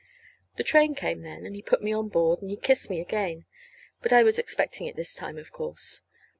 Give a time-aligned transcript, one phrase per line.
[0.57, 3.45] The train came then, and he put me on board, and he kissed me again
[4.01, 6.01] but I was expecting it this time, of course.